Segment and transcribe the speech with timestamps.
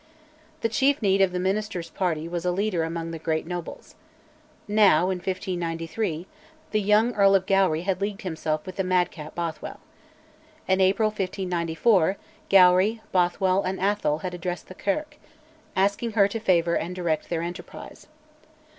[0.61, 3.93] The chief need of the ministers' party was a leader among the great nobles.
[4.67, 6.25] Now, in 1593,
[6.71, 9.79] the young Earl of Gowrie had leagued himself with the madcap Bothwell.
[10.67, 12.17] In April 1594,
[12.49, 15.17] Gowrie, Bothwell, and Atholl had addressed the Kirk,
[15.75, 18.07] asking her to favour and direct their enterprise.